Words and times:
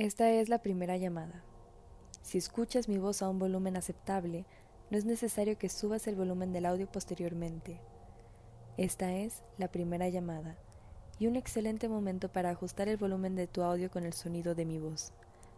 Esta 0.00 0.30
es 0.30 0.48
la 0.48 0.62
primera 0.62 0.96
llamada. 0.96 1.44
Si 2.22 2.38
escuchas 2.38 2.88
mi 2.88 2.96
voz 2.96 3.20
a 3.20 3.28
un 3.28 3.38
volumen 3.38 3.76
aceptable, 3.76 4.46
no 4.90 4.96
es 4.96 5.04
necesario 5.04 5.58
que 5.58 5.68
subas 5.68 6.06
el 6.06 6.16
volumen 6.16 6.54
del 6.54 6.64
audio 6.64 6.90
posteriormente. 6.90 7.82
Esta 8.78 9.12
es 9.12 9.42
la 9.58 9.68
primera 9.70 10.08
llamada 10.08 10.56
y 11.18 11.26
un 11.26 11.36
excelente 11.36 11.86
momento 11.86 12.32
para 12.32 12.48
ajustar 12.48 12.88
el 12.88 12.96
volumen 12.96 13.36
de 13.36 13.46
tu 13.46 13.60
audio 13.60 13.90
con 13.90 14.04
el 14.04 14.14
sonido 14.14 14.54
de 14.54 14.64
mi 14.64 14.78
voz. 14.78 15.12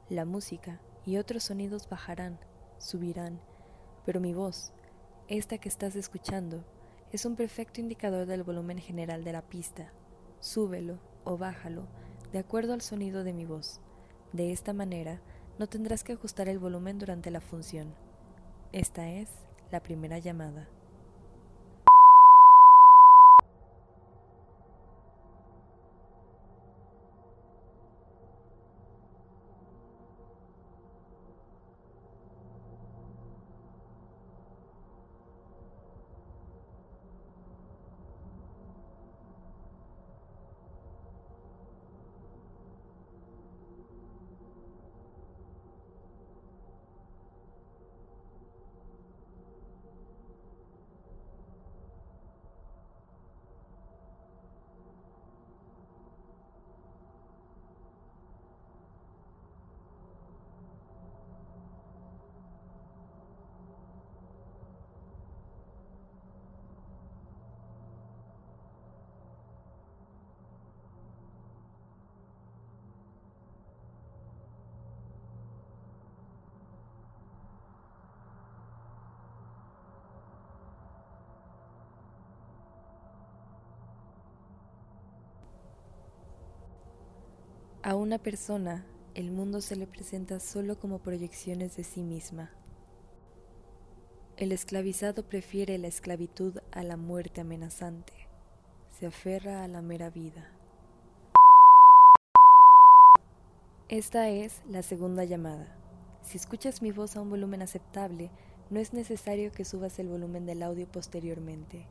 La 0.09 0.24
música 0.24 0.80
y 1.06 1.18
otros 1.18 1.45
sonidos 1.45 1.88
bajarán, 1.88 2.40
subirán, 2.79 3.38
pero 4.04 4.18
mi 4.18 4.34
voz, 4.34 4.72
esta 5.29 5.59
que 5.59 5.68
estás 5.68 5.95
escuchando, 5.95 6.64
es 7.12 7.27
un 7.27 7.36
perfecto 7.36 7.80
indicador 7.80 8.27
del 8.27 8.43
volumen 8.43 8.79
general 8.79 9.22
de 9.22 9.34
la 9.34 9.43
pista. 9.43 9.93
Súbelo 10.40 10.98
o 11.22 11.38
bájalo 11.38 11.87
de 12.32 12.40
acuerdo 12.40 12.73
al 12.73 12.80
sonido 12.80 13.23
de 13.23 13.34
mi 13.34 13.45
voz. 13.45 13.80
De 14.32 14.50
esta 14.50 14.72
manera, 14.72 15.20
no 15.59 15.66
tendrás 15.66 16.04
que 16.04 16.14
ajustar 16.14 16.48
el 16.48 16.59
volumen 16.59 16.98
durante 16.98 17.30
la 17.30 17.40
función. 17.40 17.95
Esta 18.73 19.10
es 19.10 19.28
la 19.70 19.82
primera 19.82 20.18
llamada. 20.18 20.68
A 87.93 87.94
una 87.94 88.16
persona, 88.16 88.87
el 89.15 89.31
mundo 89.31 89.60
se 89.60 89.76
le 89.76 89.87
presenta 89.87 90.41
solo 90.41 90.81
como 90.81 91.00
proyecciones 91.00 91.76
de 91.76 91.84
sí 91.84 92.03
misma. 92.03 92.50
El 94.38 94.50
esclavizado 94.50 95.28
prefiere 95.28 95.76
la 95.76 95.88
esclavitud 95.88 96.56
a 96.70 96.84
la 96.84 96.97
muerte 96.97 97.43
amenazante. 97.43 98.15
Se 98.98 99.04
aferra 99.04 99.62
a 99.62 99.69
la 99.69 99.82
mera 99.82 100.09
vida. 100.09 100.50
Esta 103.91 104.31
es 104.31 104.62
la 104.66 104.82
segunda 104.82 105.25
llamada. 105.25 105.76
Si 106.22 106.38
escuchas 106.38 106.81
mi 106.81 106.93
voz 106.93 107.15
a 107.16 107.20
un 107.20 107.28
volumen 107.28 107.60
aceptable, 107.60 108.30
no 108.70 108.80
es 108.80 108.94
necesario 108.94 109.53
que 109.53 109.66
subas 109.66 109.98
el 109.98 110.09
volumen 110.09 110.47
del 110.47 110.62
audio 110.62 110.91
posteriormente. 110.91 111.84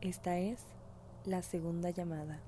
Esta 0.00 0.38
es 0.38 0.62
la 1.26 1.42
segunda 1.42 1.90
llamada. 1.90 2.40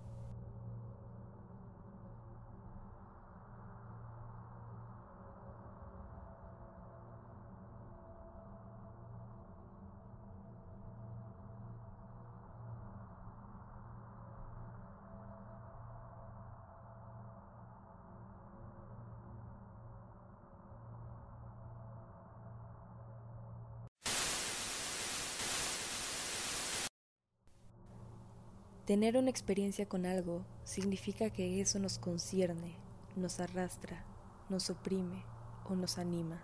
Tener 28.86 29.16
una 29.16 29.30
experiencia 29.30 29.88
con 29.88 30.06
algo 30.06 30.44
significa 30.62 31.30
que 31.30 31.60
eso 31.60 31.80
nos 31.80 31.98
concierne, 31.98 32.76
nos 33.16 33.40
arrastra, 33.40 34.04
nos 34.48 34.70
oprime 34.70 35.24
o 35.68 35.74
nos 35.74 35.98
anima. 35.98 36.40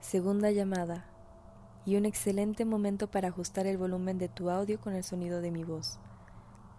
Segunda 0.00 0.50
llamada 0.50 1.04
y 1.84 1.96
un 1.96 2.06
excelente 2.06 2.64
momento 2.64 3.10
para 3.10 3.28
ajustar 3.28 3.66
el 3.66 3.76
volumen 3.76 4.16
de 4.16 4.30
tu 4.30 4.48
audio 4.48 4.80
con 4.80 4.94
el 4.94 5.04
sonido 5.04 5.42
de 5.42 5.50
mi 5.50 5.62
voz. 5.62 5.98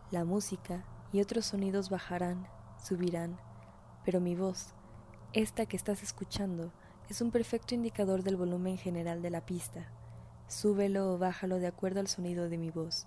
La 0.09 0.26
música 0.26 0.84
y 1.12 1.22
otros 1.22 1.46
sonidos 1.46 1.92
bajarán, 1.92 2.48
subirán, 2.84 3.38
pero 4.03 4.20
mi 4.20 4.34
voz, 4.34 4.74
esta 5.34 5.68
que 5.68 5.78
estás 5.78 6.02
escuchando, 6.02 6.74
es 7.09 7.22
un 7.22 7.30
perfecto 7.30 7.76
indicador 7.76 8.24
del 8.24 8.38
volumen 8.38 8.80
general 8.80 9.22
de 9.22 9.30
la 9.30 9.46
pista. 9.46 9.92
Súbelo 10.48 11.14
o 11.14 11.20
bájalo 11.20 11.59
de 11.59 11.68
acuerdo 11.68 12.00
al 12.00 12.08
sonido 12.08 12.50
de 12.50 12.58
mi 12.58 12.72
voz. 12.72 13.06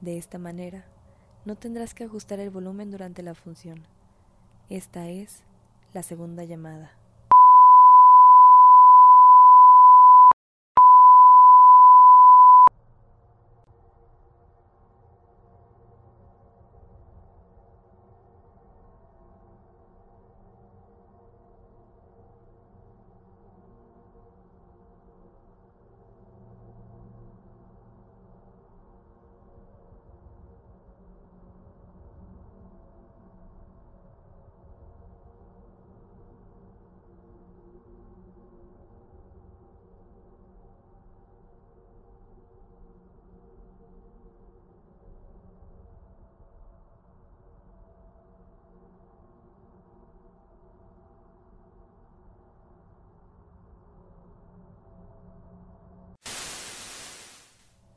De 0.00 0.18
esta 0.18 0.38
manera, 0.38 0.84
no 1.44 1.56
tendrás 1.56 1.94
que 1.94 2.04
ajustar 2.04 2.40
el 2.40 2.50
volumen 2.50 2.90
durante 2.90 3.22
la 3.22 3.34
función. 3.34 3.86
Esta 4.68 5.08
es 5.08 5.42
la 5.92 6.02
segunda 6.02 6.44
llamada. 6.44 6.92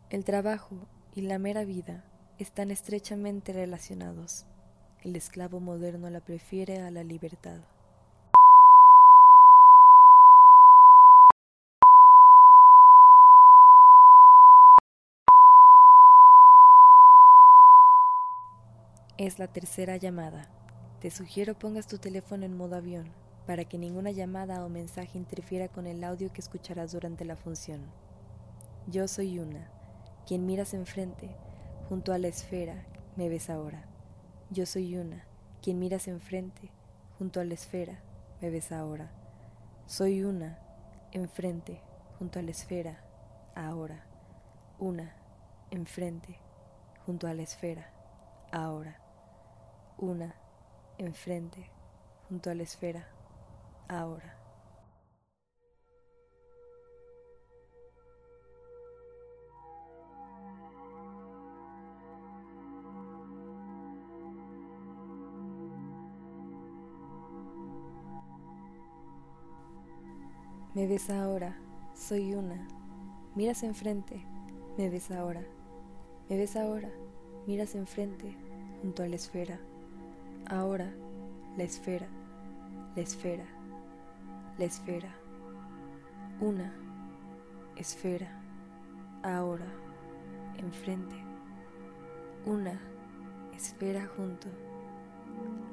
El 0.09 0.23
trabajo 0.23 0.87
y 1.15 1.21
la 1.23 1.37
mera 1.37 1.65
vida 1.65 2.05
están 2.39 2.71
estrechamente 2.71 3.51
relacionados. 3.51 4.45
El 5.03 5.17
esclavo 5.17 5.59
moderno 5.59 6.09
la 6.09 6.21
prefiere 6.21 6.79
a 6.79 6.89
la 6.91 7.03
libertad. 7.03 7.59
Es 19.17 19.39
la 19.39 19.51
tercera 19.51 19.97
llamada. 19.97 20.49
Te 21.01 21.11
sugiero 21.11 21.59
pongas 21.59 21.87
tu 21.87 21.97
teléfono 21.97 22.45
en 22.45 22.55
modo 22.55 22.77
avión 22.77 23.11
para 23.45 23.65
que 23.65 23.77
ninguna 23.77 24.11
llamada 24.11 24.63
o 24.63 24.69
mensaje 24.69 25.17
interfiera 25.17 25.67
con 25.67 25.85
el 25.85 26.01
audio 26.05 26.31
que 26.31 26.39
escucharás 26.39 26.93
durante 26.93 27.25
la 27.25 27.35
función. 27.35 27.81
Yo 28.87 29.09
soy 29.09 29.39
una 29.39 29.76
quien 30.27 30.45
miras 30.45 30.73
enfrente, 30.73 31.33
junto 31.87 32.11
a 32.11 32.17
la 32.17 32.27
esfera, 32.27 32.83
me 33.15 33.29
ves 33.29 33.49
ahora. 33.49 33.85
Yo 34.49 34.65
soy 34.65 34.97
una, 34.97 35.25
quien 35.61 35.79
miras 35.79 36.09
enfrente, 36.09 36.69
junto 37.17 37.39
a 37.39 37.45
la 37.45 37.53
esfera, 37.53 38.01
me 38.41 38.49
ves 38.49 38.73
ahora. 38.73 39.09
Soy 39.85 40.23
una, 40.23 40.59
enfrente, 41.13 41.81
junto 42.19 42.39
a 42.39 42.41
la 42.41 42.51
esfera, 42.51 43.05
ahora. 43.55 44.03
Una, 44.79 45.15
enfrente, 45.71 46.37
junto 47.05 47.27
a 47.27 47.33
la 47.33 47.43
esfera, 47.43 47.89
ahora. 48.51 48.99
Una, 49.97 50.35
enfrente, 50.97 51.71
junto 52.27 52.49
a 52.49 52.53
la 52.53 52.63
esfera, 52.63 53.07
ahora. 53.87 54.37
Me 70.77 70.85
ves 70.85 71.09
ahora, 71.09 71.57
soy 71.95 72.35
una. 72.35 72.67
Miras 73.33 73.63
enfrente, 73.63 74.23
me 74.77 74.91
ves 74.91 75.09
ahora. 75.09 75.41
Me 76.29 76.37
ves 76.37 76.55
ahora, 76.55 76.91
miras 77.47 77.73
enfrente, 77.73 78.37
junto 78.83 79.01
a 79.01 79.07
la 79.07 79.15
esfera. 79.15 79.59
Ahora, 80.47 80.93
la 81.57 81.63
esfera, 81.63 82.05
la 82.95 83.01
esfera, 83.01 83.45
la 84.59 84.65
esfera. 84.65 85.09
Una 86.39 86.71
esfera, 87.75 88.39
ahora, 89.23 89.65
enfrente. 90.59 91.15
Una 92.45 92.79
esfera 93.55 94.07
junto. 94.15 94.47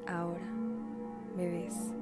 Ahora, 0.07 0.47
me 1.37 1.47
ves. 1.47 1.93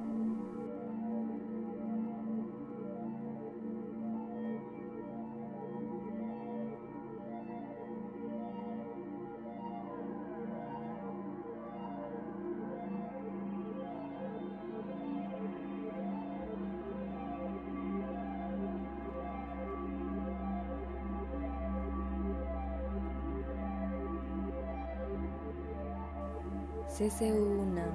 CCU 26.95 27.59
UNAM, 27.59 27.91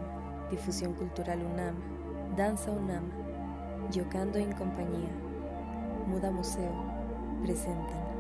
Difusión 0.51 0.93
Cultural 0.95 1.39
UNAM, 1.41 1.77
Danza 2.37 2.73
UNAM, 2.73 3.05
Yocando 3.93 4.39
en 4.39 4.51
Compañía, 4.53 5.13
Muda 6.09 6.33
Museo, 6.33 6.73
presentan. 7.45 8.18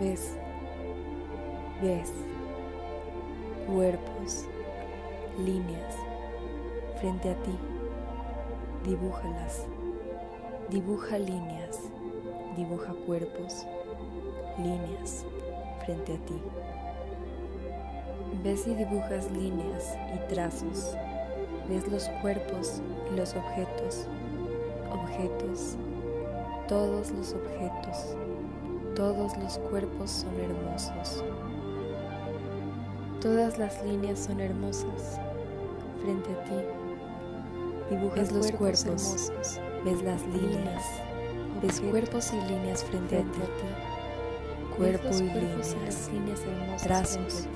Ves, 0.00 0.34
ves 1.82 2.10
cuerpos, 3.66 4.46
líneas 5.44 5.94
frente 6.98 7.28
a 7.28 7.34
ti. 7.42 7.58
Dibújalas. 8.86 9.66
Dibuja 10.70 11.18
líneas, 11.18 11.80
dibuja 12.56 12.94
cuerpos, 13.04 13.66
líneas 14.56 15.26
frente 15.84 16.14
a 16.14 16.18
ti. 16.24 16.40
Ves 18.42 18.66
y 18.68 18.74
dibujas 18.76 19.30
líneas 19.32 19.98
y 20.14 20.32
trazos. 20.32 20.96
Ves 21.68 21.86
los 21.88 22.08
cuerpos 22.22 22.80
y 23.12 23.16
los 23.16 23.34
objetos, 23.36 24.06
objetos, 24.90 25.76
todos 26.68 27.10
los 27.10 27.34
objetos 27.34 28.16
todos 29.00 29.34
los 29.38 29.56
cuerpos 29.70 30.10
son 30.10 30.38
hermosos. 30.38 31.24
Todas 33.22 33.56
las 33.56 33.82
líneas 33.82 34.18
son 34.18 34.40
hermosas. 34.40 35.18
Frente 36.02 36.28
a 36.30 36.44
ti 36.44 37.94
dibujas 37.94 38.30
los 38.30 38.52
cuerpos, 38.52 38.84
hermosos. 38.84 39.60
Ves 39.86 40.02
las 40.02 40.20
líneas. 40.26 40.84
Ves 41.62 41.80
cuerpos 41.80 42.30
y 42.34 42.52
líneas 42.52 42.84
frente, 42.84 43.16
a, 43.16 43.20
ti. 43.22 43.38
Cuerpo 44.76 45.08
y 45.08 45.22
líneas. 45.22 46.10
líneas 46.12 46.40
hermosas 46.40 46.82
trazos. 46.82 47.46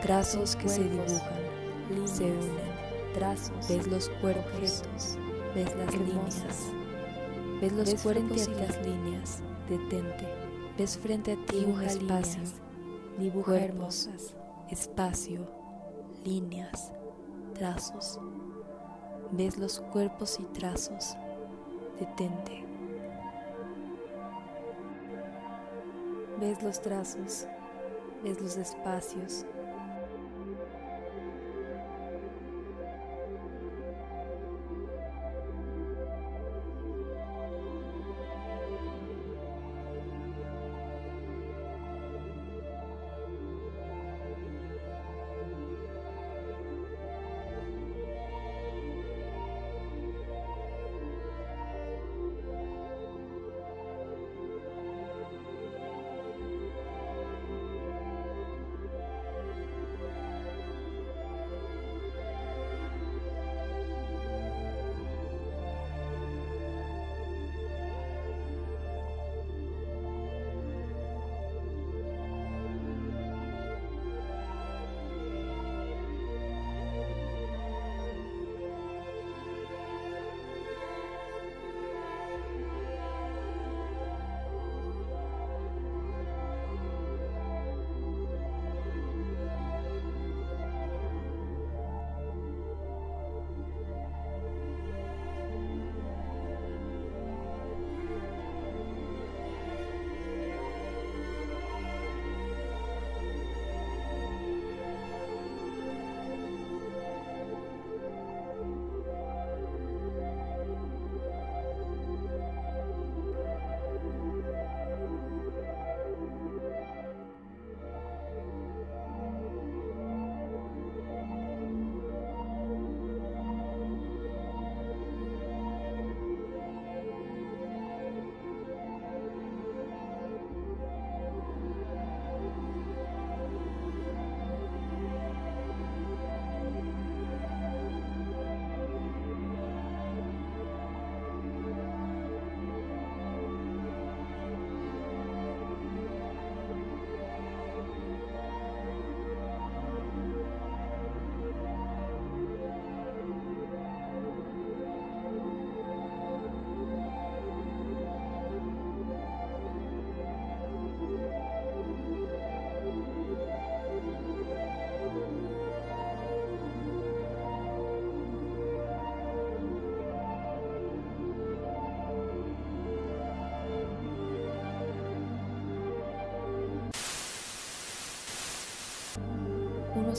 Trazos 0.00 0.54
que 0.54 0.68
se 0.68 0.84
dibujan, 0.84 2.06
se 2.06 2.22
unen. 2.22 3.14
Trazos. 3.14 3.68
Ves 3.68 3.88
los 3.88 4.08
cuerpos. 4.20 4.84
Ves 5.56 5.76
las 5.76 5.92
líneas. 5.92 6.68
Ves 7.60 7.72
los 7.72 8.00
cuerpos 8.00 8.46
y 8.46 8.54
las 8.54 8.86
líneas. 8.86 9.42
Detente. 9.68 10.41
Ves 10.78 10.96
frente 10.96 11.32
a 11.32 11.36
ti 11.46 11.64
un 11.66 11.82
espacio, 11.82 12.42
dibuja 13.18 13.60
hermosas, 13.60 14.34
espacio, 14.70 15.46
líneas, 16.24 16.92
trazos. 17.54 18.18
Ves 19.32 19.58
los 19.58 19.80
cuerpos 19.80 20.38
y 20.40 20.44
trazos. 20.44 21.14
Detente. 22.00 22.64
Ves 26.40 26.62
los 26.62 26.80
trazos, 26.80 27.46
ves 28.24 28.40
los 28.40 28.56
espacios, 28.56 29.44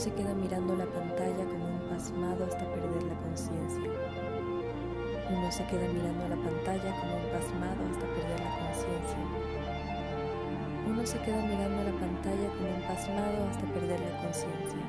se 0.04 0.12
queda 0.12 0.34
mirando 0.34 0.76
la 0.76 0.84
pantalla 0.84 1.46
como 1.46 1.64
un 1.64 1.88
pasmado 1.88 2.44
hasta 2.44 2.70
perder 2.74 3.04
la 3.04 3.16
conciencia. 3.20 3.90
Uno 5.30 5.50
se 5.50 5.64
queda 5.64 5.88
mirando 5.88 6.28
la 6.28 6.36
pantalla 6.36 6.94
como 7.00 7.16
un 7.16 7.30
pasmado 7.32 7.80
hasta 7.90 8.06
perder 8.12 8.40
la 8.40 8.52
conciencia. 8.58 9.16
Uno 10.86 11.06
se 11.06 11.18
queda 11.20 11.40
mirando 11.40 11.84
la 11.84 11.98
pantalla 11.98 12.48
como 12.52 12.76
un 12.76 12.82
pasmado 12.82 13.48
hasta 13.48 13.64
perder 13.72 14.00
la 14.00 14.18
conciencia. 14.20 14.84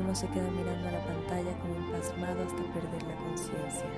Uno 0.00 0.14
se 0.14 0.28
queda 0.28 0.48
mirando 0.48 0.88
la 0.88 1.04
pantalla 1.04 1.58
como 1.58 1.74
un 1.74 1.90
pasmado 1.90 2.44
hasta 2.44 2.62
perder 2.72 3.02
la 3.02 3.16
conciencia. 3.16 3.90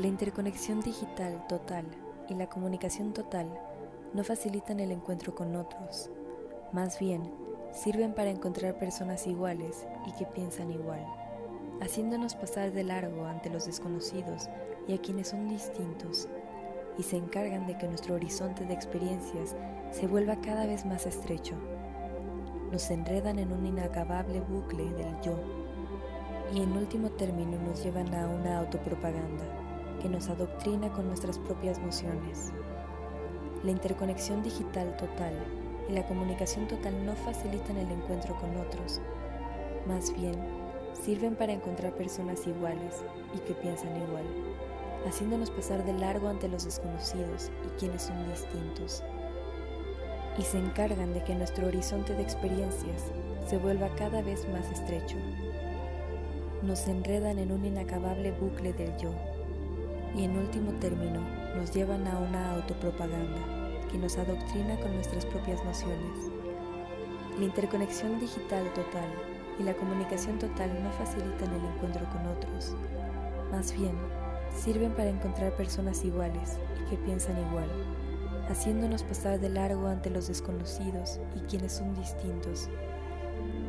La 0.00 0.06
interconexión 0.08 0.80
digital 0.80 1.46
total 1.46 1.84
y 2.28 2.34
la 2.34 2.48
comunicación 2.48 3.12
total 3.12 3.46
no 4.12 4.24
facilitan 4.24 4.80
el 4.80 4.92
encuentro 4.92 5.34
con 5.34 5.56
otros, 5.56 6.10
más 6.72 6.98
bien 6.98 7.32
sirven 7.72 8.14
para 8.14 8.30
encontrar 8.30 8.78
personas 8.78 9.26
iguales 9.26 9.86
y 10.06 10.12
que 10.12 10.26
piensan 10.26 10.70
igual, 10.70 11.04
haciéndonos 11.80 12.36
pasar 12.36 12.72
de 12.72 12.84
largo 12.84 13.24
ante 13.26 13.50
los 13.50 13.66
desconocidos 13.66 14.48
y 14.86 14.94
a 14.94 14.98
quienes 14.98 15.28
son 15.28 15.48
distintos, 15.48 16.28
y 16.96 17.02
se 17.02 17.16
encargan 17.16 17.66
de 17.66 17.76
que 17.76 17.88
nuestro 17.88 18.14
horizonte 18.14 18.64
de 18.64 18.74
experiencias 18.74 19.56
se 19.90 20.06
vuelva 20.06 20.40
cada 20.40 20.66
vez 20.66 20.86
más 20.86 21.06
estrecho. 21.06 21.54
Nos 22.70 22.90
enredan 22.90 23.38
en 23.38 23.52
un 23.52 23.66
inacabable 23.66 24.40
bucle 24.40 24.84
del 24.94 25.20
yo 25.20 25.34
y 26.52 26.62
en 26.62 26.72
último 26.72 27.10
término 27.10 27.58
nos 27.58 27.82
llevan 27.82 28.14
a 28.14 28.28
una 28.28 28.58
autopropaganda 28.58 29.63
que 30.04 30.10
nos 30.10 30.28
adoctrina 30.28 30.92
con 30.92 31.06
nuestras 31.06 31.38
propias 31.38 31.78
nociones. 31.78 32.52
La 33.62 33.70
interconexión 33.70 34.42
digital 34.42 34.94
total 34.98 35.32
y 35.88 35.94
la 35.94 36.06
comunicación 36.06 36.68
total 36.68 37.06
no 37.06 37.16
facilitan 37.16 37.78
el 37.78 37.90
encuentro 37.90 38.36
con 38.38 38.54
otros, 38.58 39.00
más 39.86 40.14
bien 40.14 40.34
sirven 40.92 41.36
para 41.36 41.54
encontrar 41.54 41.94
personas 41.94 42.46
iguales 42.46 43.02
y 43.34 43.38
que 43.38 43.54
piensan 43.54 43.96
igual, 43.96 44.24
haciéndonos 45.08 45.50
pasar 45.50 45.82
de 45.86 45.94
largo 45.94 46.28
ante 46.28 46.48
los 46.48 46.66
desconocidos 46.66 47.50
y 47.64 47.78
quienes 47.78 48.02
son 48.02 48.28
distintos. 48.28 49.02
Y 50.36 50.42
se 50.42 50.58
encargan 50.58 51.14
de 51.14 51.24
que 51.24 51.34
nuestro 51.34 51.68
horizonte 51.68 52.12
de 52.12 52.22
experiencias 52.22 53.04
se 53.46 53.56
vuelva 53.56 53.88
cada 53.96 54.20
vez 54.20 54.46
más 54.50 54.70
estrecho. 54.70 55.16
Nos 56.62 56.86
enredan 56.88 57.38
en 57.38 57.52
un 57.52 57.64
inacabable 57.64 58.32
bucle 58.32 58.74
del 58.74 58.94
yo 58.98 59.33
y 60.16 60.24
en 60.24 60.38
último 60.38 60.72
término 60.80 61.20
nos 61.56 61.72
llevan 61.72 62.06
a 62.06 62.18
una 62.18 62.52
autopropaganda 62.52 63.40
que 63.90 63.98
nos 63.98 64.16
adoctrina 64.16 64.78
con 64.80 64.94
nuestras 64.94 65.26
propias 65.26 65.64
nociones. 65.64 66.30
La 67.38 67.44
interconexión 67.44 68.20
digital 68.20 68.64
total 68.74 69.08
y 69.58 69.62
la 69.64 69.74
comunicación 69.74 70.38
total 70.38 70.70
no 70.82 70.90
facilitan 70.92 71.52
el 71.54 71.64
encuentro 71.64 72.08
con 72.10 72.26
otros, 72.26 72.74
más 73.50 73.72
bien 73.76 73.94
sirven 74.56 74.92
para 74.92 75.10
encontrar 75.10 75.56
personas 75.56 76.04
iguales 76.04 76.58
y 76.80 76.90
que 76.90 76.96
piensan 76.96 77.36
igual, 77.48 77.68
haciéndonos 78.48 79.02
pasar 79.02 79.40
de 79.40 79.48
largo 79.48 79.88
ante 79.88 80.10
los 80.10 80.28
desconocidos 80.28 81.18
y 81.34 81.40
quienes 81.40 81.72
son 81.72 81.94
distintos, 81.94 82.68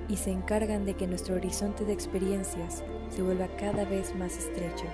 y 0.07 0.17
se 0.17 0.31
encargan 0.31 0.85
de 0.85 0.93
que 0.93 1.07
nuestro 1.07 1.35
horizonte 1.35 1.85
de 1.85 1.93
experiencias 1.93 2.83
se 3.09 3.23
vuelva 3.23 3.47
cada 3.57 3.85
vez 3.85 4.13
más 4.15 4.37
estrecho 4.37 4.85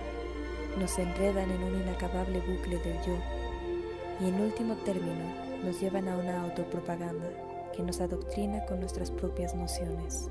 nos 0.78 0.98
enredan 1.00 1.50
en 1.52 1.64
un 1.64 1.82
inacabable 1.82 2.40
bucle 2.40 2.78
del 2.78 2.98
yo 3.06 3.18
y 4.20 4.30
en 4.30 4.40
último 4.40 4.76
término 4.78 5.24
nos 5.64 5.80
llevan 5.80 6.08
a 6.08 6.18
una 6.18 6.42
autopropaganda 6.42 7.30
que 7.76 7.84
nos 7.84 8.02
adoctrina 8.02 8.66
con 8.66 8.80
nuestras 8.80 9.12
propias 9.12 9.56
nociones. 9.56 10.30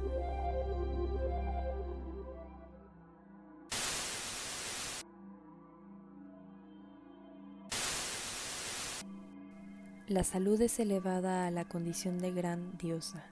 La 10.09 10.25
salud 10.25 10.61
es 10.61 10.81
elevada 10.81 11.47
a 11.47 11.51
la 11.53 11.65
condición 11.65 12.19
de 12.19 12.33
gran 12.33 12.77
diosa. 12.79 13.25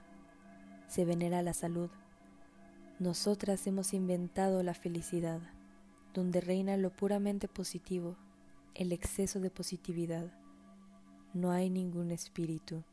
Se 0.87 1.03
venera 1.03 1.41
la 1.41 1.53
salud. 1.53 1.89
Nosotras 2.99 3.67
hemos 3.67 3.93
inventado 3.93 4.63
la 4.63 4.73
felicidad 4.73 5.41
donde 6.13 6.41
reina 6.41 6.77
lo 6.77 6.91
puramente 6.91 7.47
positivo, 7.47 8.17
el 8.73 8.91
exceso 8.91 9.39
de 9.39 9.49
positividad. 9.49 10.31
No 11.33 11.51
hay 11.51 11.69
ningún 11.69 12.11
espíritu. 12.11 12.83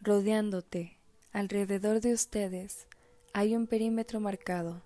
Rodeándote, 0.00 0.98
alrededor 1.32 2.00
de 2.00 2.12
ustedes, 2.12 2.86
hay 3.32 3.56
un 3.56 3.66
perímetro 3.66 4.20
marcado. 4.20 4.82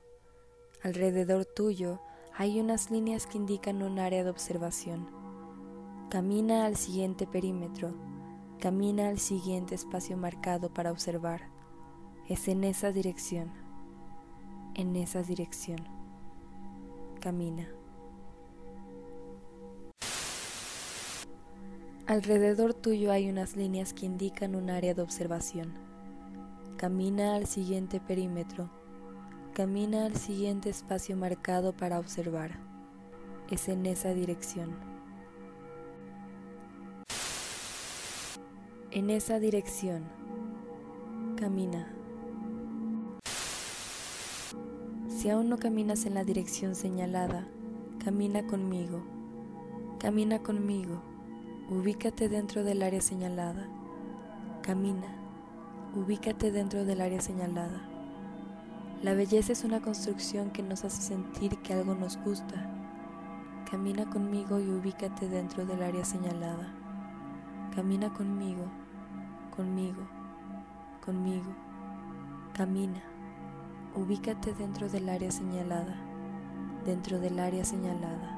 Alrededor 0.82 1.44
tuyo 1.44 2.00
hay 2.35 2.61
unas 2.61 2.90
líneas 2.90 3.26
que 3.26 3.38
indican 3.38 3.82
un 3.82 3.99
área 3.99 4.25
de 4.25 4.30
observación. 4.30 5.09
Camina 6.11 6.66
al 6.66 6.76
siguiente 6.76 7.26
perímetro, 7.26 7.94
camina 8.59 9.09
al 9.09 9.18
siguiente 9.18 9.75
espacio 9.75 10.16
marcado 10.16 10.73
para 10.73 10.90
observar. 10.90 11.50
Es 12.28 12.49
en 12.49 12.64
esa 12.64 12.92
dirección 12.92 13.62
en 14.75 14.97
esa 14.97 15.23
dirección. 15.23 15.79
Camina. 17.21 17.69
Alrededor 22.07 22.75
tuyo 22.75 23.12
hay 23.12 23.31
unas 23.31 23.57
líneas 23.57 23.95
que 23.95 24.07
indican 24.07 24.55
un 24.55 24.71
área 24.71 24.93
de 24.93 25.02
observación. 25.02 25.73
Camina 26.76 27.37
al 27.37 27.47
siguiente 27.47 28.00
perímetro. 28.00 28.69
Camina 29.55 30.07
al 30.07 30.17
siguiente 30.17 30.69
espacio 30.69 31.17
marcado 31.17 31.76
para 31.76 31.99
observar. 31.99 32.59
Es 33.50 33.69
en 33.69 33.87
esa 33.87 34.14
dirección. 34.14 34.76
En 38.91 39.09
esa 39.09 39.38
dirección. 39.38 40.02
Camina. 41.37 42.01
Si 45.23 45.31
aún 45.31 45.49
no 45.49 45.57
caminas 45.57 46.05
en 46.05 46.14
la 46.14 46.25
dirección 46.25 46.75
señalada, 46.75 47.47
camina 48.05 48.45
conmigo, 48.45 49.05
camina 50.00 50.41
conmigo, 50.41 51.00
ubícate 51.71 52.29
dentro 52.29 52.64
del 52.64 52.83
área 52.83 53.00
señalada, 53.00 53.69
camina, 54.62 55.07
ubícate 55.95 56.50
dentro 56.50 56.85
del 56.85 57.00
área 57.00 57.21
señalada. 57.21 57.88
La 59.05 59.14
belleza 59.14 59.52
es 59.52 59.62
una 59.62 59.81
construcción 59.81 60.50
que 60.50 60.64
nos 60.64 60.85
hace 60.85 61.00
sentir 61.00 61.57
que 61.59 61.73
algo 61.73 61.95
nos 61.95 62.17
gusta. 62.25 62.69
Camina 63.71 64.11
conmigo 64.11 64.59
y 64.59 64.71
ubícate 64.71 65.29
dentro 65.29 65.64
del 65.64 65.85
área 65.85 66.05
señalada. 66.05 66.75
Camina 67.76 68.12
conmigo, 68.12 68.64
conmigo, 69.57 70.02
conmigo. 71.07 71.55
Camina. 72.55 73.12
Ubícate 73.95 74.55
dentro 74.55 74.89
del 74.89 75.11
área 75.11 75.31
señalada, 75.31 75.95
dentro 76.87 77.21
del 77.21 77.39
área 77.39 77.63
señalada. 77.63 78.32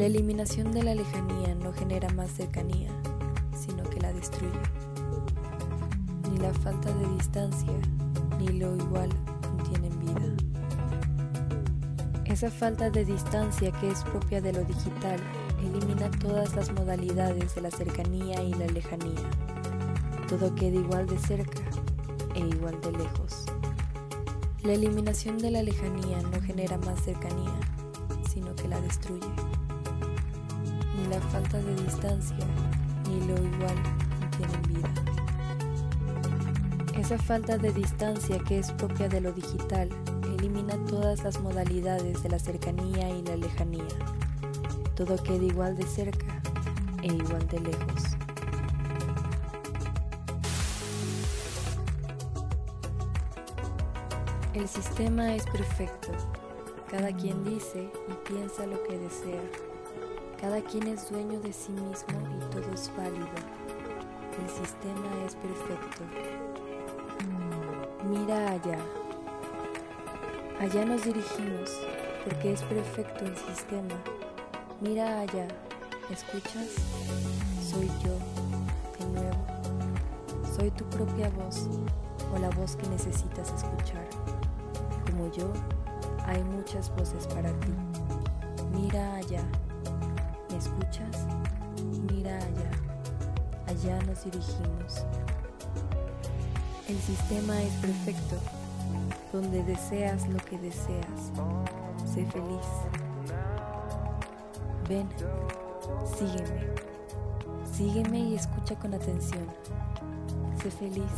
La 0.00 0.06
eliminación 0.06 0.72
de 0.72 0.82
la 0.82 0.94
lejanía 0.94 1.54
no 1.56 1.74
genera 1.74 2.08
más 2.14 2.30
cercanía, 2.30 2.88
sino 3.54 3.82
que 3.82 4.00
la 4.00 4.10
destruye. 4.14 4.58
Ni 6.30 6.38
la 6.38 6.54
falta 6.54 6.90
de 6.90 7.06
distancia 7.16 7.74
ni 8.38 8.48
lo 8.48 8.74
igual 8.76 9.10
contienen 9.42 10.00
vida. 10.00 10.34
Esa 12.24 12.50
falta 12.50 12.88
de 12.88 13.04
distancia 13.04 13.72
que 13.72 13.90
es 13.90 14.02
propia 14.04 14.40
de 14.40 14.54
lo 14.54 14.64
digital 14.64 15.20
elimina 15.58 16.10
todas 16.12 16.56
las 16.56 16.72
modalidades 16.72 17.54
de 17.54 17.60
la 17.60 17.70
cercanía 17.70 18.42
y 18.42 18.54
la 18.54 18.68
lejanía. 18.68 19.28
Todo 20.28 20.54
queda 20.54 20.80
igual 20.80 21.08
de 21.08 21.18
cerca 21.18 21.60
e 22.34 22.38
igual 22.38 22.80
de 22.80 22.92
lejos. 22.92 23.44
La 24.62 24.72
eliminación 24.72 25.36
de 25.36 25.50
la 25.50 25.62
lejanía 25.62 26.22
no 26.22 26.40
genera 26.40 26.78
más 26.78 27.02
cercanía, 27.02 27.52
sino 28.32 28.56
que 28.56 28.66
la 28.66 28.80
destruye. 28.80 29.28
Ni 31.00 31.06
la 31.06 31.20
falta 31.20 31.58
de 31.58 31.74
distancia 31.76 32.46
ni 33.08 33.20
lo 33.26 33.34
igual 33.34 33.76
contienen 34.18 34.62
vida. 34.68 34.88
Esa 36.98 37.16
falta 37.16 37.56
de 37.56 37.72
distancia 37.72 38.38
que 38.40 38.58
es 38.58 38.70
propia 38.72 39.08
de 39.08 39.22
lo 39.22 39.32
digital 39.32 39.88
elimina 40.38 40.76
todas 40.86 41.24
las 41.24 41.40
modalidades 41.40 42.22
de 42.22 42.28
la 42.28 42.38
cercanía 42.38 43.08
y 43.08 43.22
la 43.22 43.36
lejanía. 43.36 43.84
Todo 44.94 45.16
queda 45.22 45.44
igual 45.44 45.76
de 45.76 45.86
cerca 45.86 46.42
e 47.02 47.06
igual 47.06 47.48
de 47.48 47.60
lejos. 47.60 48.02
El 54.52 54.68
sistema 54.68 55.34
es 55.34 55.46
perfecto. 55.46 56.10
Cada 56.90 57.16
quien 57.16 57.42
dice 57.44 57.90
y 58.08 58.28
piensa 58.28 58.66
lo 58.66 58.82
que 58.82 58.98
desea. 58.98 59.69
Cada 60.40 60.62
quien 60.62 60.86
es 60.86 61.10
dueño 61.10 61.38
de 61.40 61.52
sí 61.52 61.70
mismo 61.70 62.18
y 62.34 62.50
todo 62.50 62.72
es 62.72 62.90
válido. 62.96 63.28
El 64.40 64.48
sistema 64.48 65.24
es 65.26 65.34
perfecto. 65.34 66.02
Mira 68.08 68.52
allá. 68.52 68.78
Allá 70.58 70.86
nos 70.86 71.04
dirigimos 71.04 71.70
porque 72.24 72.54
es 72.54 72.62
perfecto 72.62 73.26
el 73.26 73.36
sistema. 73.36 73.94
Mira 74.80 75.20
allá. 75.20 75.46
¿Escuchas? 76.10 76.70
Soy 77.62 77.88
yo, 78.02 78.16
de 78.98 79.20
nuevo. 79.20 80.56
Soy 80.56 80.70
tu 80.70 80.84
propia 80.86 81.28
voz 81.30 81.68
o 82.34 82.38
la 82.38 82.48
voz 82.48 82.76
que 82.76 82.88
necesitas 82.88 83.52
escuchar. 83.52 84.08
Como 85.04 85.30
yo, 85.32 85.52
hay 86.24 86.42
muchas 86.44 86.88
voces 86.96 87.26
para 87.26 87.50
ti. 87.60 87.74
Mira 88.72 89.16
allá. 89.16 89.42
¿Me 90.60 90.66
escuchas? 90.66 91.26
Mira 92.12 92.36
allá. 92.36 92.70
Allá 93.66 93.98
nos 94.02 94.24
dirigimos. 94.24 95.06
El 96.86 96.98
sistema 96.98 97.62
es 97.62 97.72
perfecto, 97.76 98.36
donde 99.32 99.62
deseas 99.64 100.28
lo 100.28 100.36
que 100.36 100.58
deseas. 100.58 101.32
Sé 102.04 102.26
feliz. 102.26 102.66
Ven, 104.86 105.08
sígueme. 106.18 106.74
Sígueme 107.64 108.18
y 108.18 108.34
escucha 108.34 108.74
con 108.74 108.92
atención. 108.92 109.46
Sé 110.62 110.70
feliz. 110.70 111.12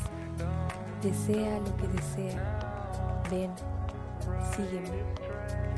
Desea 1.03 1.59
lo 1.59 1.77
que 1.79 1.89
desea. 1.89 3.23
Ven, 3.29 3.51
sígueme. 4.55 5.03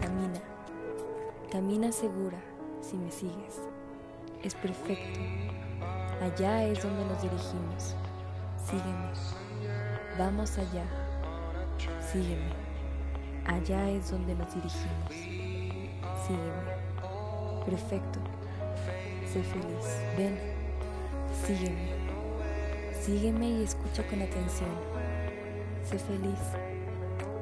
Camina. 0.02 0.40
Camina 1.50 1.92
segura 1.92 2.53
si 2.94 2.98
me 2.98 3.10
sigues. 3.10 3.60
Es 4.42 4.54
perfecto. 4.54 5.20
Allá 6.22 6.64
es 6.64 6.82
donde 6.82 7.04
nos 7.06 7.20
dirigimos. 7.20 7.96
Sígueme. 8.64 9.10
Vamos 10.18 10.56
allá. 10.58 10.84
Sígueme. 12.00 12.52
Allá 13.46 13.90
es 13.90 14.10
donde 14.10 14.34
nos 14.34 14.54
dirigimos. 14.54 15.10
Sígueme. 16.26 17.64
Perfecto. 17.66 18.20
Sé 19.32 19.42
feliz. 19.42 19.98
Ven. 20.16 20.38
Sígueme. 21.44 21.94
Sígueme 23.00 23.48
y 23.48 23.64
escucha 23.64 24.06
con 24.06 24.22
atención. 24.22 24.70
Sé 25.84 25.98
feliz. 25.98 26.38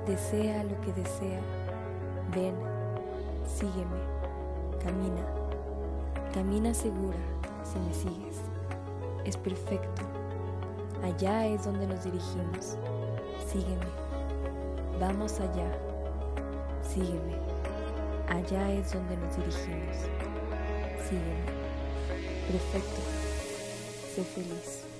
Desea 0.06 0.64
lo 0.64 0.80
que 0.80 0.92
desea. 0.92 1.40
Ven. 2.34 2.54
Sígueme. 3.46 4.00
Camina. 4.82 5.41
Camina 6.32 6.72
segura 6.72 7.18
si 7.62 7.78
me 7.78 7.92
sigues. 7.92 8.40
Es 9.26 9.36
perfecto. 9.36 10.02
Allá 11.02 11.46
es 11.46 11.64
donde 11.64 11.86
nos 11.86 12.04
dirigimos. 12.04 12.78
Sígueme. 13.46 13.86
Vamos 14.98 15.38
allá. 15.40 15.70
Sígueme. 16.82 17.36
Allá 18.28 18.72
es 18.72 18.94
donde 18.94 19.14
nos 19.18 19.36
dirigimos. 19.36 19.96
Sígueme. 21.06 21.44
Perfecto. 22.48 23.00
Sé 24.14 24.24
feliz. 24.24 24.91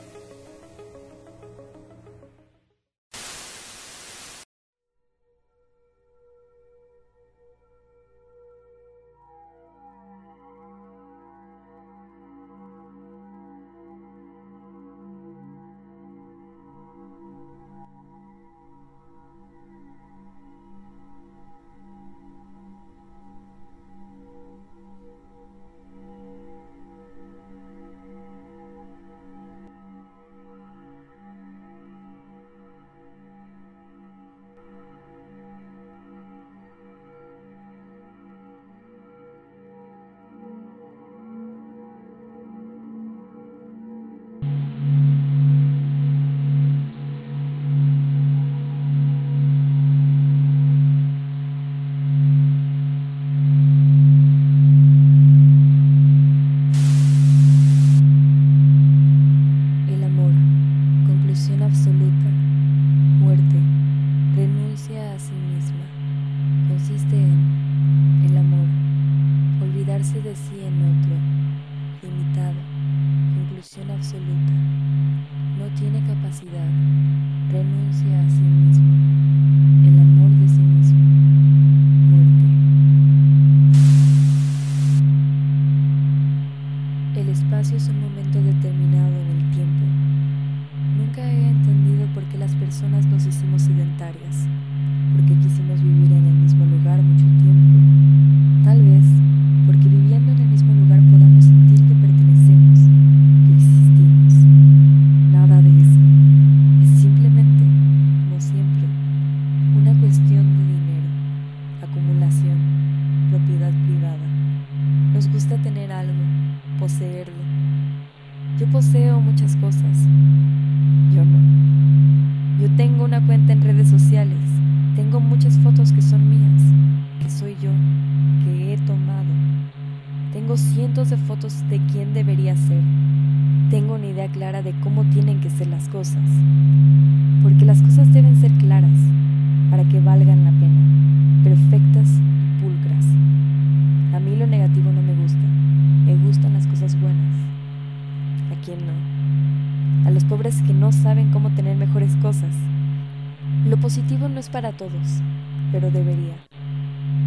Pero 155.82 155.92
debería. 155.92 156.34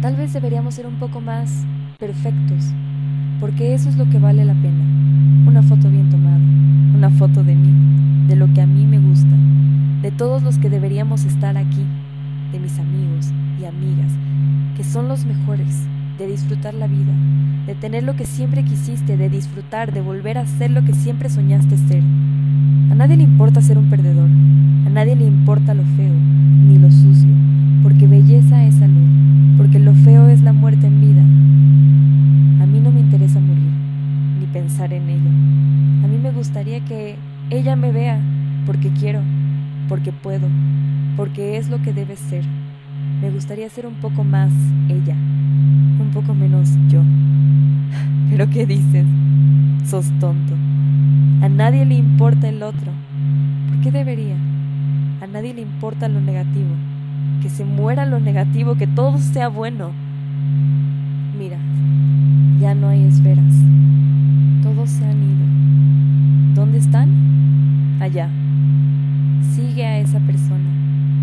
Tal 0.00 0.16
vez 0.16 0.32
deberíamos 0.32 0.74
ser 0.74 0.86
un 0.86 0.94
poco 0.94 1.20
más 1.20 1.66
perfectos, 1.98 2.64
porque 3.38 3.74
eso 3.74 3.90
es 3.90 3.96
lo 3.96 4.08
que 4.08 4.18
vale 4.18 4.46
la 4.46 4.54
pena. 4.54 4.82
Una 5.46 5.62
foto 5.62 5.90
bien 5.90 6.08
tomada, 6.08 6.40
una 6.94 7.10
foto 7.10 7.44
de 7.44 7.54
mí, 7.54 8.26
de 8.28 8.36
lo 8.36 8.50
que 8.54 8.62
a 8.62 8.66
mí 8.66 8.86
me 8.86 8.98
gusta, 8.98 9.36
de 10.00 10.10
todos 10.10 10.42
los 10.42 10.58
que 10.58 10.70
deberíamos 10.70 11.24
estar 11.24 11.58
aquí, 11.58 11.84
de 12.50 12.58
mis 12.58 12.78
amigos 12.78 13.30
y 13.60 13.66
amigas, 13.66 14.12
que 14.74 14.84
son 14.84 15.06
los 15.06 15.26
mejores, 15.26 15.86
de 16.16 16.26
disfrutar 16.26 16.72
la 16.72 16.86
vida, 16.86 17.12
de 17.66 17.74
tener 17.74 18.04
lo 18.04 18.16
que 18.16 18.24
siempre 18.24 18.64
quisiste, 18.64 19.18
de 19.18 19.28
disfrutar, 19.28 19.92
de 19.92 20.00
volver 20.00 20.38
a 20.38 20.46
ser 20.46 20.70
lo 20.70 20.82
que 20.82 20.94
siempre 20.94 21.28
soñaste 21.28 21.76
ser. 21.76 22.02
A 22.90 22.94
nadie 22.94 23.18
le 23.18 23.24
importa 23.24 23.60
ser 23.60 23.76
un 23.76 23.90
perdedor, 23.90 24.30
a 24.86 24.88
nadie 24.88 25.14
le 25.14 25.26
importa 25.26 25.74
lo 25.74 25.82
feo, 25.82 26.14
ni 26.66 26.78
lo 26.78 26.90
sucio, 26.90 27.34
porque 27.82 28.06
belleza 28.06 28.64
es 28.64 28.74
salud, 28.76 29.56
porque 29.56 29.78
lo 29.78 29.94
feo 29.94 30.28
es 30.28 30.42
la 30.42 30.52
muerte 30.52 30.86
en 30.86 31.00
vida 31.00 31.22
en 34.84 35.08
ella. 35.08 35.30
A 36.04 36.08
mí 36.08 36.18
me 36.22 36.30
gustaría 36.32 36.84
que 36.84 37.16
ella 37.48 37.76
me 37.76 37.92
vea 37.92 38.20
porque 38.66 38.90
quiero, 38.90 39.20
porque 39.88 40.12
puedo, 40.12 40.48
porque 41.16 41.56
es 41.56 41.70
lo 41.70 41.80
que 41.80 41.94
debe 41.94 42.14
ser. 42.16 42.44
Me 43.22 43.30
gustaría 43.30 43.70
ser 43.70 43.86
un 43.86 43.94
poco 43.94 44.22
más 44.22 44.52
ella, 44.88 45.14
un 45.14 46.10
poco 46.12 46.34
menos 46.34 46.68
yo. 46.88 47.00
Pero 48.30 48.50
¿qué 48.50 48.66
dices? 48.66 49.06
Sos 49.86 50.10
tonto. 50.20 50.54
A 51.40 51.48
nadie 51.48 51.86
le 51.86 51.94
importa 51.94 52.48
el 52.48 52.62
otro. 52.62 52.92
¿Por 53.68 53.80
qué 53.80 53.90
debería? 53.90 54.36
A 55.22 55.26
nadie 55.26 55.54
le 55.54 55.62
importa 55.62 56.08
lo 56.08 56.20
negativo. 56.20 56.74
Que 57.40 57.48
se 57.48 57.64
muera 57.64 58.04
lo 58.04 58.20
negativo, 58.20 58.74
que 58.74 58.86
todo 58.86 59.16
sea 59.18 59.48
bueno. 59.48 59.92
Mira, 61.38 61.56
ya 62.60 62.74
no 62.74 62.88
hay 62.88 63.04
esferas 63.04 63.54
se 64.86 65.04
han 65.04 65.22
ido. 65.22 66.54
¿Dónde 66.54 66.78
están? 66.78 67.08
Allá. 68.00 68.28
Sigue 69.54 69.86
a 69.86 69.98
esa 70.00 70.18
persona. 70.20 70.68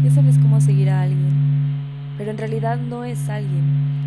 Ya 0.03 0.11
sabes 0.11 0.37
cómo 0.39 0.61
seguir 0.61 0.89
a 0.89 1.01
alguien. 1.01 1.33
Pero 2.17 2.31
en 2.31 2.37
realidad 2.37 2.79
no 2.79 3.03
es 3.03 3.29
alguien. 3.29 3.63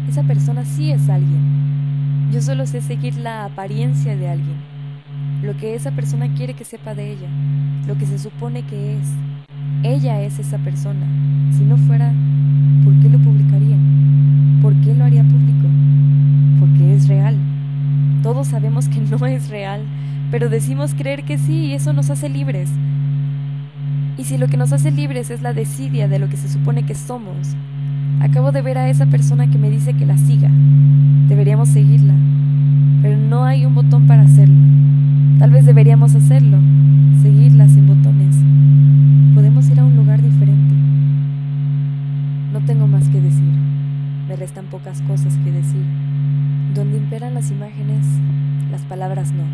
Esa 0.08 0.22
persona 0.22 0.64
sí 0.64 0.90
es 0.90 1.08
alguien. 1.08 2.30
Yo 2.32 2.40
solo 2.40 2.66
sé 2.66 2.80
seguir 2.80 3.16
la 3.16 3.44
apariencia 3.44 4.16
de 4.16 4.28
alguien. 4.28 4.56
Lo 5.42 5.56
que 5.56 5.74
esa 5.74 5.90
persona 5.92 6.32
quiere 6.34 6.54
que 6.54 6.64
sepa 6.64 6.94
de 6.94 7.12
ella. 7.12 7.28
Lo 7.86 7.96
que 7.96 8.06
se 8.06 8.18
supone 8.18 8.62
que 8.62 8.96
es. 8.96 9.08
Ella 9.82 10.22
es 10.22 10.38
esa 10.38 10.58
persona. 10.58 11.06
Si 11.52 11.62
no 11.62 11.76
fuera, 11.76 12.12
¿por 12.84 12.92
qué 13.00 13.08
lo 13.08 13.18
publicaría? 13.18 13.76
¿Por 14.62 14.74
qué 14.80 14.94
lo 14.94 15.04
haría 15.04 15.22
público? 15.22 15.68
Porque 16.58 16.94
es 16.94 17.06
real. 17.06 17.36
Sabemos 18.46 18.88
que 18.88 19.00
no 19.00 19.26
es 19.26 19.48
real, 19.48 19.82
pero 20.30 20.48
decimos 20.48 20.94
creer 20.94 21.24
que 21.24 21.36
sí 21.36 21.66
y 21.66 21.72
eso 21.74 21.92
nos 21.92 22.10
hace 22.10 22.28
libres. 22.28 22.70
Y 24.16 24.24
si 24.24 24.38
lo 24.38 24.46
que 24.46 24.56
nos 24.56 24.72
hace 24.72 24.92
libres 24.92 25.30
es 25.30 25.42
la 25.42 25.52
desidia 25.52 26.06
de 26.06 26.20
lo 26.20 26.28
que 26.28 26.36
se 26.36 26.48
supone 26.48 26.86
que 26.86 26.94
somos, 26.94 27.56
acabo 28.20 28.52
de 28.52 28.62
ver 28.62 28.78
a 28.78 28.88
esa 28.88 29.06
persona 29.06 29.50
que 29.50 29.58
me 29.58 29.68
dice 29.68 29.94
que 29.94 30.06
la 30.06 30.16
siga. 30.16 30.48
Deberíamos 31.28 31.70
seguirla, 31.70 32.14
pero 33.02 33.16
no 33.16 33.44
hay 33.44 33.66
un 33.66 33.74
botón 33.74 34.06
para 34.06 34.22
hacerlo. 34.22 34.56
Tal 35.40 35.50
vez 35.50 35.66
deberíamos 35.66 36.14
hacerlo, 36.14 36.58
seguirla 37.20 37.68
sin 37.68 37.88
botones. 37.88 38.36
Podemos 39.34 39.68
ir 39.68 39.80
a 39.80 39.84
un 39.84 39.96
lugar 39.96 40.22
diferente. 40.22 40.74
No 42.52 42.60
tengo 42.64 42.86
más 42.86 43.08
que 43.08 43.20
decir. 43.20 43.52
Me 44.28 44.36
restan 44.36 44.66
pocas 44.66 45.02
cosas 45.02 45.36
que 45.44 45.50
decir. 45.50 45.84
Donde 46.76 46.98
imperan 46.98 47.32
las 47.32 47.50
imágenes, 47.50 48.06
las 48.70 48.82
palabras 48.82 49.32
no. 49.32 49.44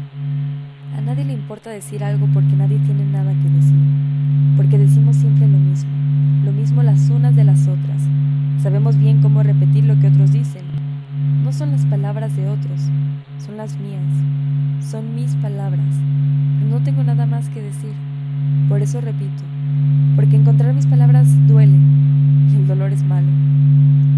A 0.99 1.01
nadie 1.01 1.25
le 1.25 1.35
importa 1.35 1.71
decir 1.71 2.03
algo 2.03 2.27
porque 2.35 2.57
nadie 2.57 2.81
tiene 2.81 3.05
nada 3.05 3.33
que 3.33 3.49
decir, 3.49 3.79
porque 4.57 4.77
decimos 4.77 5.15
siempre 5.15 5.47
lo 5.47 5.57
mismo, 5.57 5.93
lo 6.45 6.51
mismo 6.51 6.83
las 6.83 7.11
unas 7.11 7.37
de 7.37 7.45
las 7.45 7.69
otras. 7.69 8.03
Sabemos 8.61 8.97
bien 8.97 9.23
cómo 9.23 9.45
repetir 9.45 9.85
lo 9.85 10.01
que 10.01 10.09
otros 10.09 10.33
dicen. 10.33 10.65
No 11.45 11.53
son 11.53 11.71
las 11.71 11.87
palabras 11.87 12.35
de 12.35 12.49
otros, 12.49 12.91
son 13.39 13.57
las 13.57 13.79
mías, 13.79 14.03
son 14.85 15.15
mis 15.15 15.37
palabras. 15.37 15.95
no 16.69 16.81
tengo 16.83 17.05
nada 17.05 17.25
más 17.25 17.49
que 17.51 17.63
decir. 17.63 17.93
Por 18.69 18.83
eso 18.83 19.01
repito, 19.01 19.45
porque 20.17 20.35
encontrar 20.35 20.75
mis 20.75 20.89
palabras 20.89 21.29
duele 21.47 21.79
y 22.51 22.57
el 22.57 22.67
dolor 22.67 22.93
es 22.93 23.05
malo. 23.05 23.29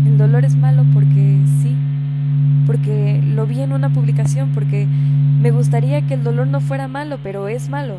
El 0.06 0.16
dolor 0.16 0.46
es 0.46 0.56
malo 0.56 0.86
porque 0.94 1.38
sí, 1.60 1.76
porque 2.66 3.22
lo 3.22 3.46
vi 3.46 3.60
en 3.60 3.72
una 3.72 3.90
publicación, 3.90 4.50
porque 4.54 4.86
me 5.40 5.50
gustaría 5.74 6.06
que 6.06 6.14
el 6.14 6.22
dolor 6.22 6.46
no 6.46 6.60
fuera 6.60 6.86
malo, 6.86 7.18
pero 7.20 7.48
es 7.48 7.68
malo. 7.68 7.98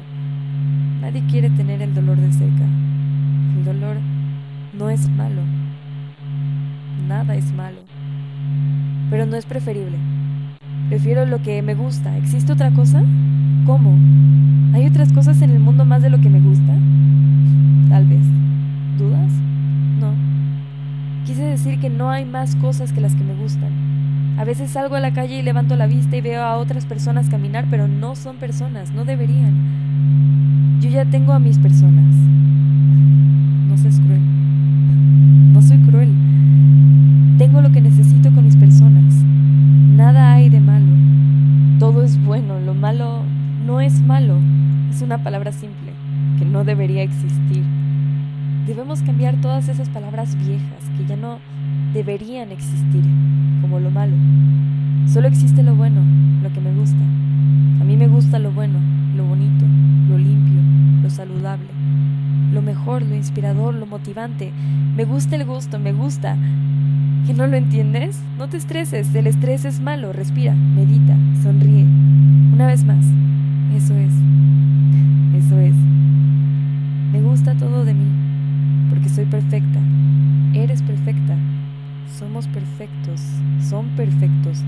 Nadie 1.02 1.22
quiere 1.30 1.50
tener 1.50 1.82
el 1.82 1.94
dolor 1.94 2.16
de 2.16 2.32
cerca. 2.32 2.64
El 2.64 3.66
dolor 3.66 3.98
no 4.72 4.90
es 4.90 5.10
malo. 5.10 5.42
Nada 7.06 7.36
es 7.36 7.52
malo. 7.52 7.80
Pero 9.10 9.26
no 9.26 9.36
es 9.36 9.46
preferible. 9.46 9.98
Prefiero 10.88 11.26
lo 11.26 11.42
que 11.42 11.62
me 11.62 11.76
gusta. 11.76 12.16
¿Existe 12.16 12.54
otra 12.54 12.72
cosa? 12.72 13.04
¿Cómo? 13.66 13.98
¿Hay 14.74 14.88
otras 14.88 15.12
cosas 15.12 15.42
en 15.42 15.50
el 15.50 15.60
mundo 15.60 15.84
más 15.84 16.02
de 16.02 16.10
lo 16.10 16.22
que 16.22 16.30
me 16.30 16.40
gusta? 16.40 16.74
Tal 17.90 18.06
vez. 18.06 18.26
¿Dudas? 18.98 19.34
No. 20.00 20.14
Quise 21.26 21.44
decir 21.44 21.82
que 21.82 21.90
no 21.90 22.10
hay 22.10 22.24
más 22.24 22.56
cosas 22.56 22.94
que 22.94 23.02
las 23.02 23.14
que 23.16 23.24
me 23.26 23.36
gustan 23.36 23.96
a 24.38 24.44
veces 24.44 24.72
salgo 24.72 24.96
a 24.96 25.00
la 25.00 25.14
calle 25.14 25.40
y 25.40 25.42
levanto 25.42 25.76
la 25.76 25.88
vista 25.88 26.18
y 26.18 26.22
veo 26.22 26.44
a 26.44 26.58
otras 26.58 26.86
personas 26.86 27.30
caminar, 27.30 27.68
pero 27.70 27.88
no 27.88 28.16
son 28.16 28.36
personas, 28.36 28.92
no 28.92 29.06
deberían. 29.06 30.80
Yo 30.82 30.90
ya 30.90 31.06
tengo 31.06 31.32
a 31.32 31.40
mis 31.40 31.58
personas. 31.58 32.14
No 33.68 33.78
seas 33.78 34.00
cruel. 34.02 34.22
No 35.54 35.62
soy 35.62 35.78
cruel. 35.80 36.14
Tengo 37.38 37.62
lo 37.62 37.72
que 37.72 37.80
necesito 37.80 38.30
con 38.34 38.44
mis 38.44 38.58
personas. 38.58 39.14
Nada 39.96 40.34
hay 40.34 40.50
de 40.50 40.60
malo. 40.60 40.86
Todo 41.80 42.04
es 42.04 42.22
bueno. 42.24 42.60
Lo 42.60 42.74
malo 42.74 43.24
no 43.66 43.80
es 43.80 44.02
malo. 44.02 44.38
Es 44.90 45.02
una 45.02 45.24
palabra 45.24 45.54
simple 45.54 45.94
que 46.38 46.46
no 46.46 46.66
debería 46.66 47.04
existir. 47.04 47.64
Debemos 48.68 49.02
cambiar 49.02 49.40
todas 49.42 49.70
esas 49.70 49.88
palabras 49.90 50.36
viejas 50.36 50.84
que 50.98 51.06
ya 51.06 51.16
no 51.16 51.40
deberían 51.94 52.52
existir. 52.52 53.04
Solo 55.16 55.30
existe 55.30 55.64
lo 55.64 55.74
bueno, 55.76 56.02
lo 56.44 56.52
que 56.52 56.60
me 56.60 56.74
gusta. 56.74 57.00
A 57.80 57.86
mí 57.86 57.96
me 57.96 58.10
gusta 58.10 58.38
lo 58.38 58.52
bueno, 58.52 58.80
lo 59.16 59.24
bonito, 59.24 59.64
lo 60.10 60.18
limpio, 60.18 60.60
lo 61.02 61.10
saludable, 61.10 61.70
lo 62.52 62.62
mejor, 62.62 63.02
lo 63.02 63.16
inspirador, 63.16 63.76
lo 63.76 63.86
motivante. 63.86 64.52
Me 64.94 65.06
gusta 65.06 65.38
el 65.38 65.46
gusto, 65.46 65.80
me 65.80 65.94
gusta. 65.94 66.36
¿Que 67.26 67.34
no 67.34 67.48
lo 67.48 67.56
entiendes? 67.56 68.20
No 68.38 68.50
te 68.50 68.58
estreses, 68.58 69.16
el 69.16 69.28
estrés 69.28 69.64
es 69.64 69.80
malo. 69.80 70.12
Respira, 70.12 70.54
medita, 70.54 71.16
sonríe. 71.42 71.86
Una 72.54 72.68
vez 72.68 72.84
más, 72.84 73.06
eso 73.74 73.96
es. 73.96 74.12
Eso 75.34 75.58
es. 75.62 75.76
Me 77.14 77.22
gusta 77.22 77.54
todo 77.56 77.86
de 77.86 77.94
mí, 77.94 78.12
porque 78.90 79.08
soy 79.08 79.24
perfecta. 79.24 79.80
Somos 82.18 82.48
perfectos, 82.48 83.20
son 83.60 83.88
perfectos. 83.98 84.64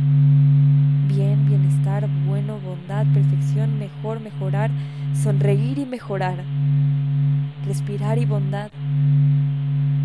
Bien, 1.07 1.45
bienestar, 1.47 2.05
bueno, 2.27 2.59
bondad, 2.59 3.05
perfección, 3.13 3.79
mejor, 3.79 4.19
mejorar, 4.19 4.69
sonreír 5.13 5.77
y 5.77 5.85
mejorar. 5.85 6.43
Respirar 7.65 8.17
y 8.17 8.25
bondad. 8.25 8.69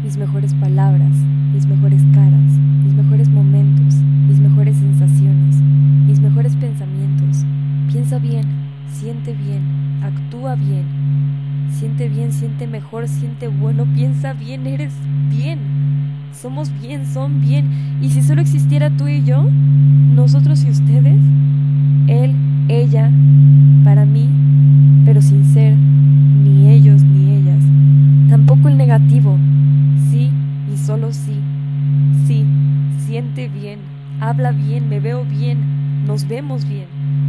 Mis 0.05 0.16
mejores 0.16 0.55
palabras, 0.55 1.11
mis 1.52 1.66
mejores 1.66 2.02
caras, 2.14 2.52
mis 2.85 2.94
mejores 2.94 3.28
momentos, 3.28 3.94
mis 4.28 4.38
mejores 4.38 4.76
sensaciones, 4.76 5.57
mis 6.07 6.20
mejores 6.20 6.55
pensamientos. 6.55 7.44
Piensa 7.90 8.20
bien, 8.20 8.44
siente 8.87 9.33
bien, 9.33 10.00
actúa 10.05 10.55
bien. 10.55 10.85
Siente 11.72 12.09
bien, 12.09 12.33
siente 12.33 12.68
mejor, 12.68 13.09
siente 13.09 13.48
bueno, 13.48 13.85
piensa 13.96 14.33
bien, 14.33 14.64
eres 14.68 14.92
bien. 15.28 15.72
Somos 16.33 16.71
bien, 16.81 17.07
son 17.07 17.40
bien. 17.40 17.99
Y 18.01 18.11
si 18.11 18.23
solo 18.23 18.40
existiera 18.40 18.90
tú 18.90 19.09
y 19.09 19.25
yo, 19.25 19.45
nosotros 20.14 20.64
y 20.64 20.71
ustedes, 20.71 21.21
él, 22.09 22.35
ella, 22.68 23.11
para 23.85 24.05
mí, 24.05 24.29
pero 25.05 25.21
sin 25.21 25.45
ser 25.45 25.77
ni 25.77 26.68
ellos 26.71 27.03
ni 27.03 27.37
ellas. 27.37 27.62
Tampoco 28.29 28.68
el 28.68 28.77
negativo, 28.77 29.38
sí 30.11 30.31
y 30.73 30.77
solo 30.77 31.12
sí. 31.12 31.40
Sí, 32.27 32.45
siente 32.99 33.49
bien, 33.49 33.81
habla 34.21 34.53
bien, 34.53 34.88
me 34.88 35.01
veo 35.01 35.25
bien, 35.25 35.59
nos 36.07 36.27
vemos 36.27 36.66
bien, 36.66 36.87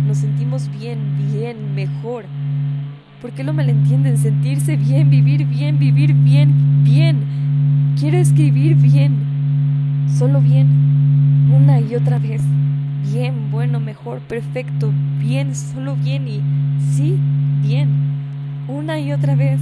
nos 0.08 0.20
sentimos 0.20 0.70
bien, 0.80 1.00
bien, 1.32 1.76
mejor. 1.76 2.26
¿Por 3.22 3.32
qué 3.32 3.44
lo 3.44 3.54
malentienden? 3.54 4.18
Sentirse 4.18 4.76
bien, 4.76 5.10
vivir 5.10 5.46
bien, 5.46 5.80
vivir 5.80 6.14
bien, 6.14 6.84
bien. 6.84 7.43
Quiero 8.04 8.18
escribir 8.18 8.76
bien, 8.76 9.16
solo 10.18 10.42
bien, 10.42 10.68
una 11.56 11.80
y 11.80 11.96
otra 11.96 12.20
vez. 12.20 12.42
Bien, 13.14 13.50
bueno, 13.50 13.80
mejor, 13.80 14.20
perfecto, 14.20 14.92
bien, 15.22 15.56
solo 15.56 15.96
bien 15.96 16.28
y 16.28 16.42
sí, 16.82 17.18
bien, 17.62 17.88
una 18.68 19.00
y 19.00 19.14
otra 19.14 19.36
vez. 19.36 19.62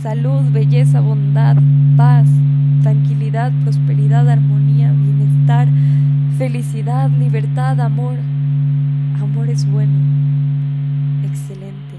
Salud, 0.00 0.42
belleza, 0.52 1.00
bondad, 1.00 1.56
paz, 1.96 2.28
tranquilidad, 2.82 3.50
prosperidad, 3.64 4.28
armonía, 4.28 4.92
bienestar, 4.92 5.66
felicidad, 6.38 7.10
libertad, 7.10 7.80
amor. 7.80 8.14
Amor 9.20 9.48
es 9.48 9.68
bueno, 9.68 9.98
excelente. 11.24 11.96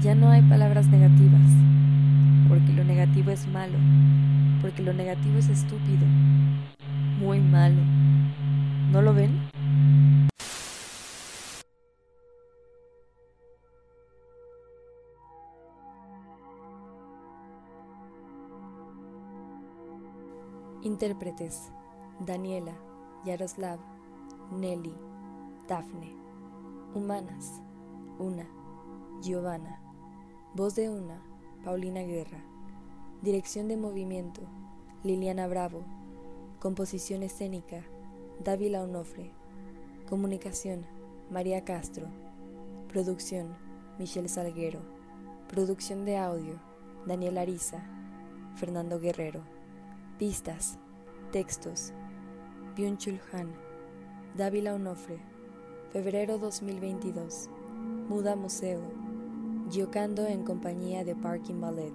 Ya 0.00 0.14
no 0.14 0.30
hay 0.30 0.42
palabras 0.42 0.86
negativas, 0.86 1.50
porque 2.48 2.72
lo 2.72 2.84
negativo 2.84 3.30
es 3.30 3.46
malo, 3.48 3.78
porque 4.60 4.82
lo 4.82 4.92
negativo 4.92 5.38
es 5.38 5.48
estúpido, 5.48 6.06
muy 7.18 7.40
malo. 7.40 7.82
¿No 8.92 9.02
lo 9.02 9.12
ven? 9.12 9.48
Intérpretes: 20.82 21.72
Daniela, 22.20 22.72
Yaroslav, 23.24 23.80
Nelly, 24.52 24.94
Dafne. 25.68 26.14
Humanas: 26.94 27.60
Una, 28.18 28.46
Giovanna. 29.20 29.82
Voz 30.54 30.74
de 30.74 30.88
una, 30.88 31.20
Paulina 31.66 32.02
Guerra. 32.02 32.44
Dirección 33.22 33.66
de 33.66 33.76
movimiento, 33.76 34.40
Liliana 35.02 35.48
Bravo. 35.48 35.82
Composición 36.60 37.24
escénica, 37.24 37.82
Dávila 38.38 38.84
Onofre. 38.84 39.32
Comunicación, 40.08 40.86
María 41.28 41.64
Castro. 41.64 42.06
Producción, 42.88 43.56
Michelle 43.98 44.28
Salguero. 44.28 44.78
Producción 45.48 46.04
de 46.04 46.18
audio, 46.18 46.54
Daniel 47.04 47.36
Ariza. 47.36 47.84
Fernando 48.54 49.00
Guerrero. 49.00 49.42
Pistas, 50.20 50.78
textos, 51.32 51.92
Byung-Chul 52.76 53.18
Han. 53.32 53.50
Dávila 54.36 54.72
Onofre. 54.72 55.18
Febrero 55.92 56.38
2022. 56.38 57.50
Muda 58.08 58.36
Museo. 58.36 59.05
Giocando 59.68 60.28
en 60.28 60.44
compañía 60.44 61.02
de 61.02 61.16
Parking 61.16 61.60
Ballet. 61.60 61.92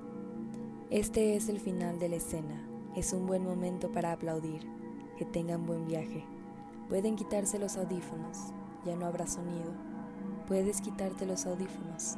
Este 0.89 1.37
es 1.37 1.47
el 1.47 1.57
final 1.57 1.99
de 1.99 2.09
la 2.09 2.17
escena. 2.17 2.61
Es 2.97 3.13
un 3.13 3.25
buen 3.25 3.45
momento 3.45 3.89
para 3.93 4.11
aplaudir. 4.11 4.67
Que 5.17 5.23
tengan 5.23 5.65
buen 5.65 5.87
viaje. 5.87 6.25
Pueden 6.89 7.15
quitarse 7.15 7.59
los 7.59 7.77
audífonos. 7.77 8.37
Ya 8.85 8.97
no 8.97 9.05
habrá 9.05 9.25
sonido. 9.25 9.71
Puedes 10.49 10.81
quitarte 10.81 11.25
los 11.25 11.45
audífonos. 11.45 12.17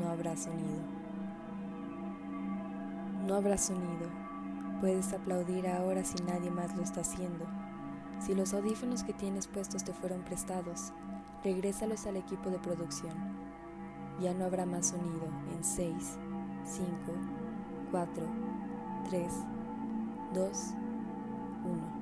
No 0.00 0.10
habrá 0.10 0.36
sonido. 0.36 0.78
No 3.26 3.34
habrá 3.34 3.58
sonido. 3.58 4.08
Puedes 4.80 5.12
aplaudir 5.12 5.66
ahora 5.66 6.04
si 6.04 6.22
nadie 6.22 6.52
más 6.52 6.76
lo 6.76 6.84
está 6.84 7.00
haciendo. 7.00 7.46
Si 8.20 8.32
los 8.32 8.54
audífonos 8.54 9.02
que 9.02 9.12
tienes 9.12 9.48
puestos 9.48 9.82
te 9.82 9.92
fueron 9.92 10.22
prestados, 10.22 10.92
regrésalos 11.42 12.06
al 12.06 12.16
equipo 12.16 12.48
de 12.48 12.60
producción. 12.60 13.33
Ya 14.20 14.32
no 14.32 14.44
habrá 14.44 14.64
más 14.64 14.88
sonido 14.88 15.26
en 15.52 15.64
6, 15.64 15.94
5, 16.64 16.88
4, 17.90 18.26
3, 19.10 19.32
2, 20.34 20.74
1. 21.64 21.93